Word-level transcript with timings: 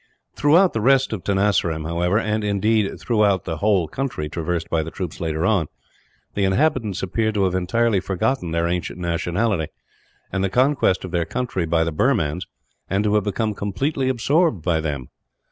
Throughout 0.35 0.73
the 0.73 0.81
rest 0.81 1.13
of 1.13 1.23
Tenasserim, 1.23 1.85
however; 1.85 2.17
and 2.17 2.43
indeed, 2.43 2.99
throughout 2.99 3.45
the 3.45 3.57
whole 3.57 3.87
country 3.87 4.27
traversed 4.27 4.67
by 4.67 4.81
the 4.81 4.89
troops 4.89 5.21
later 5.21 5.45
on, 5.45 5.67
the 6.33 6.43
inhabitants 6.43 7.03
appeared 7.03 7.35
to 7.35 7.43
have 7.43 7.53
entirely 7.53 7.99
forgotten 7.99 8.49
their 8.49 8.65
ancient 8.67 8.97
nationality, 8.97 9.71
and 10.31 10.43
the 10.43 10.49
conquest 10.49 11.05
of 11.05 11.11
their 11.11 11.25
country 11.25 11.67
by 11.67 11.83
the 11.83 11.93
Burmans; 11.93 12.47
and 12.89 13.03
to 13.03 13.13
have 13.13 13.25
become 13.25 13.53
completely 13.53 14.09
absorbed 14.09 14.63
by 14.63 14.79
them. 14.79 15.09